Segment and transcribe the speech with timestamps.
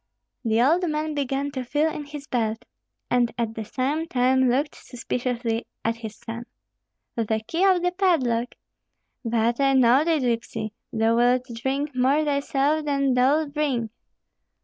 [0.43, 2.65] The old man began to feel in his belt,
[3.11, 6.47] and at the same time looked suspiciously at his son.
[7.15, 8.55] "The key of the padlock?
[9.23, 13.91] But I know thee, gypsy; thou wilt drink more thyself than thou'lt bring.